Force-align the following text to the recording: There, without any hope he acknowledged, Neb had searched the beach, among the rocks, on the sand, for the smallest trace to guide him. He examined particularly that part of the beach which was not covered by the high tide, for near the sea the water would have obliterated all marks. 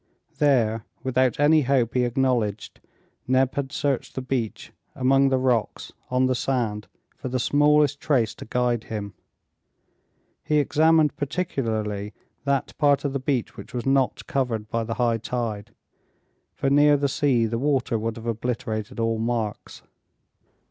There, 0.39 0.83
without 1.03 1.39
any 1.39 1.61
hope 1.61 1.93
he 1.93 2.05
acknowledged, 2.05 2.79
Neb 3.27 3.53
had 3.53 3.71
searched 3.71 4.15
the 4.15 4.21
beach, 4.23 4.73
among 4.95 5.29
the 5.29 5.37
rocks, 5.37 5.93
on 6.09 6.25
the 6.25 6.33
sand, 6.33 6.87
for 7.15 7.27
the 7.27 7.37
smallest 7.37 7.99
trace 7.99 8.33
to 8.33 8.45
guide 8.45 8.85
him. 8.85 9.13
He 10.43 10.57
examined 10.57 11.17
particularly 11.17 12.15
that 12.45 12.75
part 12.79 13.05
of 13.05 13.13
the 13.13 13.19
beach 13.19 13.55
which 13.55 13.75
was 13.75 13.85
not 13.85 14.25
covered 14.25 14.71
by 14.71 14.85
the 14.85 14.95
high 14.95 15.19
tide, 15.19 15.69
for 16.55 16.71
near 16.71 16.97
the 16.97 17.07
sea 17.07 17.45
the 17.45 17.59
water 17.59 17.99
would 17.99 18.15
have 18.15 18.25
obliterated 18.25 18.99
all 18.99 19.19
marks. 19.19 19.83